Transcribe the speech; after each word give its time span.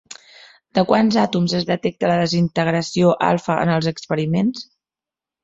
De 0.77 0.83
quants 0.91 1.17
àtoms 1.23 1.53
es 1.59 1.67
detecta 1.71 2.09
la 2.13 2.15
desintegració 2.21 3.13
alfa 3.29 3.59
en 3.67 3.75
els 3.77 3.93
experiments? 3.95 4.67